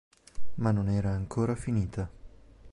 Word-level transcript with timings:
Ma 0.55 0.71
non 0.71 0.89
era 0.89 1.11
ancora 1.11 1.53
finita. 1.53 2.09